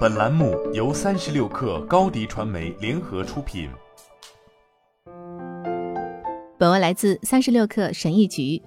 [0.00, 3.70] 本栏目由三十六氪高低传媒联合出品。
[6.58, 8.60] 本文来自三十六氪神译局。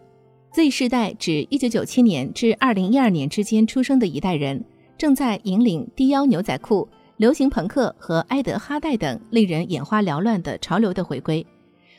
[0.53, 4.63] Z 世代指一九九七年至二零一二年之间出生的一代人，
[4.97, 6.87] 正在引领低腰牛仔裤、
[7.17, 11.45] 流行朋克和埃德哈代等令人眼花缭乱的潮流的回归。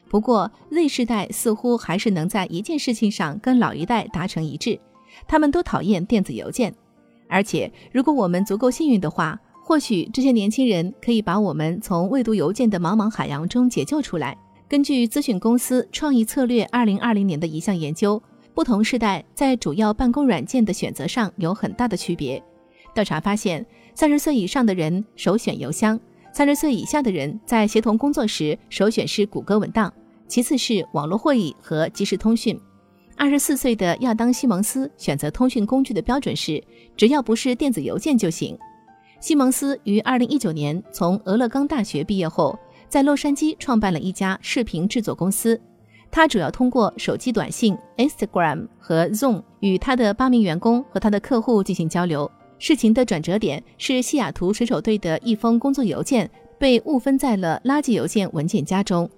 [0.09, 4.79] 不过，Z 世代似乎还是能在一件事情上跟老一代达成一致，
[5.29, 6.75] 他们都讨厌电子邮件。
[7.35, 14.39] 而且，如果我们足够幸运的话，或许这些年轻人可以把我们从未读邮件的茫茫海洋中解救出来。
[14.69, 18.23] 根据咨询公司创意策略二零二零年的一项研究，
[18.55, 22.41] 不同世代在主要办公软件的选择上有很大的区别。
[22.95, 23.67] 调查发现，
[23.97, 25.99] 三十岁以上的人首选邮箱，
[26.33, 29.93] 三十岁以下的人在协同工作时首选是谷歌文档，
[30.29, 32.57] 其次是网络会议和即时通讯。
[33.17, 36.63] 二十四岁的亚当·西蒙斯选择通讯工具的标准是，
[36.97, 38.59] 只要不是电子邮件就行。
[39.21, 42.59] 西蒙斯于二零一九年从俄勒冈大学毕业后。
[42.87, 45.61] 在洛杉矶创办了一家视频制作公司，
[46.13, 52.31] 他主要通过手机短信、Instagram 和 Zoom 与他的八名员工和他的客户进行交流。
[52.61, 59.11] 事情的转折点是西雅图水手队的一封工作邮件被误分在了垃圾邮件文件夹中。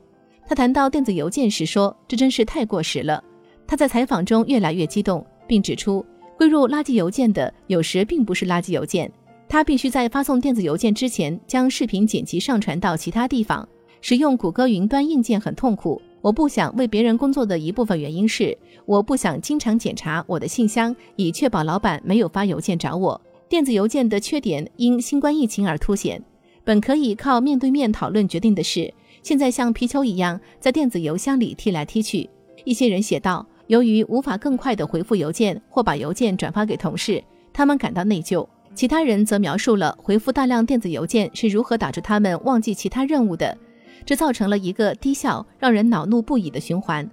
[0.49, 3.23] 他谈到电子邮件时说：“这真是太过时了。”
[3.67, 6.05] 他在采访中越来越激动，并指出，
[6.37, 9.11] 归入垃圾邮件的有时并不是垃圾邮件。
[9.49, 13.67] 他必须在发送电子邮件之前将视频剪辑上传到其他地方。
[14.01, 16.01] 使用谷歌云端硬件很痛苦。
[16.21, 23.21] 我不想为别人工作的一部分原因是，我不想经常检查我的信箱，以确保老板没有发邮件找我。
[23.49, 26.23] 电子邮件的缺点因新冠疫情而凸显。
[26.65, 28.93] 本可以靠面对面讨论决定的事，
[29.23, 32.29] 现在像皮球一样在电子邮箱里踢来踢去。
[32.65, 37.23] 一些人写道：“由于无法更快地回复邮件或把邮件转发给同事，
[37.53, 43.57] 他们感到内疚。”其他人则描述了回复大量电子邮件是如何导致他们忘记其他任务的，
[44.05, 47.09] 这造成了一个低效、让人恼怒不已的循环。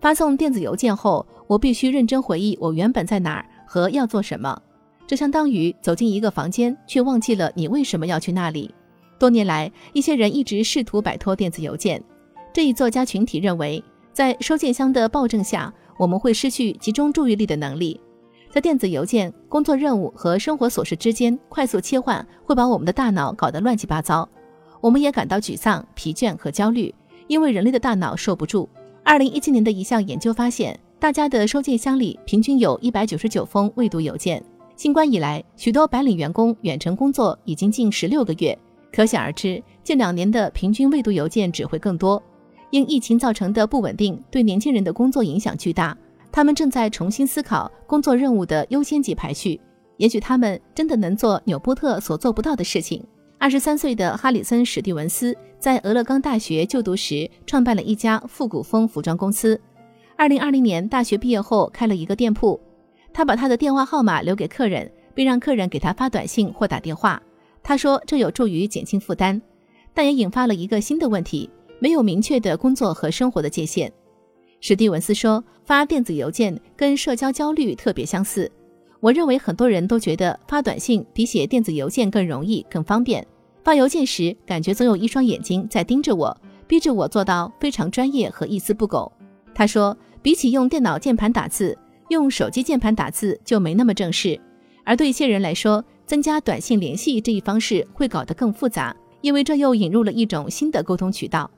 [0.00, 4.56] 发送电子邮件后，我必须认真回忆我原本在哪儿和要做什么，
[5.04, 8.72] 这相当于走进一个房间却忘记了你为什么要去那里。
[9.18, 12.00] 多年来，一些人一直试图摆脱电子邮件。
[12.52, 13.82] 这一作家群体认为，
[14.14, 18.00] 在收件箱的暴政下，我们会失去集中注意力的能力。
[18.48, 24.28] 在电子邮件、工作任务和生活琐事之间快速切换，会把我们的大脑搞得乱七八糟。
[24.80, 26.94] 我们也感到沮丧、疲倦和焦虑，
[27.26, 28.68] 因为人类的大脑受不住。
[29.02, 34.40] 二零一七年的一项研究发现，大家的收件箱里平均有一百九十九封未读邮件。
[34.76, 38.56] 新冠以来，许多白领员工远程工作已经近十六个月，
[38.92, 42.22] 可想而知，近两年的平均未读邮件只会更多。
[42.74, 45.96] 因疫情造成的不稳定，对年轻人的工作影响巨大。
[46.32, 49.60] 他们正在重新思考工作任务的优先级排序，
[49.96, 53.00] 也许他们真的能做纽波特所做不到的事情。
[53.38, 59.60] 二十三岁的哈里森·史蒂文斯在俄勒冈大学就读时，创办了一家复古风服装公司。
[60.16, 62.60] 二零二零年大学毕业后，开了一个店铺。
[63.12, 67.22] 他把他的电话号码留给客人，并让客人给他发短信或打电话。
[67.62, 69.40] 他说这有助于减轻负担，
[69.94, 71.48] 但也引发了一个新的问题：
[71.78, 73.92] 没有明确的工作和生活的界限。
[74.60, 78.50] 史蒂文斯说：“发电子邮件跟社交焦虑特别相似。
[79.00, 83.26] 我认为很多人都觉得发短信比写电子邮件更容易、更方便。
[83.62, 86.34] 发邮件时，感觉总有一双眼睛在盯着我，
[86.66, 89.12] 逼着我做到非常专业和一丝不苟。”
[89.54, 91.76] 他说：“比起用电脑键盘打字，
[92.08, 94.40] 用手机键盘打字就没那么正式。
[94.82, 101.50] 而对一些人来说，增加短信联系这一方式会搞得更复杂，因为这又引入了一种新的沟通渠道。”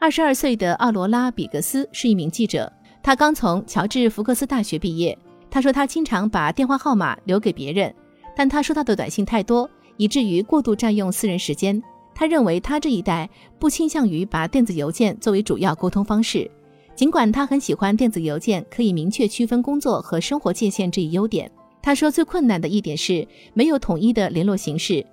[0.00, 2.72] 二十二岁的奥罗拉·比格斯是一名记者，
[3.02, 5.16] 他刚从乔治福克斯大学毕业。
[5.50, 7.94] 他说他经常把电话号码留给别人，
[8.34, 9.68] 但他收到的短信太多，
[9.98, 11.80] 以至于过度占用私人时间。
[12.14, 13.28] 他认为他这一代
[13.58, 16.50] 不倾向于把电子邮件作为主要沟通方式，
[16.94, 21.50] 尽管他很喜欢电子邮件可以明确区分工作和生活界限这一优点。
[21.82, 25.04] 他说最困难的一点是没有统一的联络形式。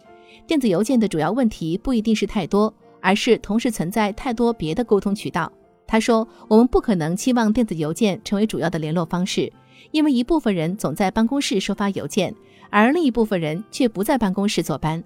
[0.47, 2.73] 电子邮件的主要问题不一定是太多。
[3.07, 5.49] 而是同时存在太多别的沟通渠道。
[5.87, 9.49] 他说：“我们不可能期望电子邮件成为主要的联络方式，
[9.91, 12.35] 因为一部分人总在办公室收发邮件，
[12.69, 15.01] 而另一部分人却不在办公室坐班。”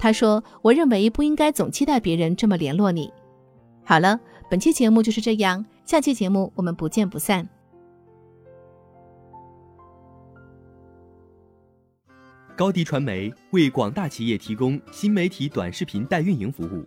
[0.00, 3.12] 他说：“我认为不应该总期待别人这么联络你。”
[3.84, 4.18] 好了，
[4.48, 7.46] 本期节目就是这样，下期节目我们不见不散。
[12.56, 16.86] 高迪传媒为广大企业提供新媒体短视频代运营服务。